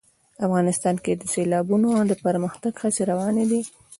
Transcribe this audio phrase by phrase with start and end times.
[0.45, 3.61] افغانستان کې د سیلابونه د پرمختګ هڅې روانې دي.